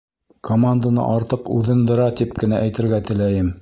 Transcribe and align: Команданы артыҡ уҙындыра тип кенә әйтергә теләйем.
Команданы 0.47 1.03
артыҡ 1.17 1.53
уҙындыра 1.59 2.11
тип 2.23 2.37
кенә 2.43 2.67
әйтергә 2.67 3.07
теләйем. 3.11 3.59